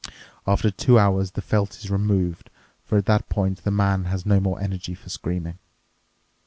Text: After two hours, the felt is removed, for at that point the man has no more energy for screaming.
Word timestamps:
After 0.47 0.71
two 0.71 0.97
hours, 0.97 1.29
the 1.29 1.43
felt 1.43 1.77
is 1.77 1.91
removed, 1.91 2.49
for 2.83 2.97
at 2.97 3.05
that 3.05 3.29
point 3.29 3.63
the 3.63 3.69
man 3.69 4.05
has 4.05 4.25
no 4.25 4.39
more 4.39 4.59
energy 4.59 4.95
for 4.95 5.09
screaming. 5.09 5.59